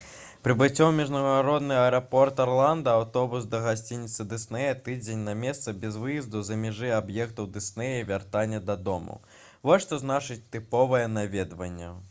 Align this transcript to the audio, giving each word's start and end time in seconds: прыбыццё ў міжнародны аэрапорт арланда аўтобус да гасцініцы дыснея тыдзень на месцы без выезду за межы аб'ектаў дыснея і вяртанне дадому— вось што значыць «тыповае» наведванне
прыбыццё 0.45 0.85
ў 0.85 0.93
міжнародны 0.99 1.75
аэрапорт 1.79 2.39
арланда 2.45 2.93
аўтобус 3.01 3.43
да 3.51 3.59
гасцініцы 3.65 4.23
дыснея 4.31 4.71
тыдзень 4.87 5.21
на 5.27 5.35
месцы 5.41 5.73
без 5.83 5.99
выезду 6.05 6.41
за 6.47 6.57
межы 6.63 6.89
аб'ектаў 7.01 7.49
дыснея 7.59 7.91
і 7.99 8.07
вяртанне 8.13 8.63
дадому— 8.71 9.19
вось 9.69 9.85
што 9.89 10.01
значыць 10.07 10.47
«тыповае» 10.57 11.03
наведванне 11.19 11.91